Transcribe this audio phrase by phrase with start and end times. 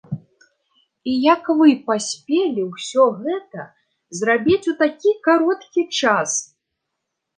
[1.11, 3.67] І як вы паспелі ўсё гэта
[4.21, 6.31] зрабіць у такі кароткі час?